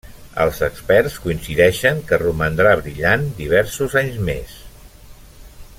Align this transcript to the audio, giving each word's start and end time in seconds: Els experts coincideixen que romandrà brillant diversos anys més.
Els 0.43 0.61
experts 0.67 1.17
coincideixen 1.25 2.01
que 2.11 2.19
romandrà 2.23 2.73
brillant 2.81 3.29
diversos 3.43 3.99
anys 4.03 4.19
més. 4.31 4.57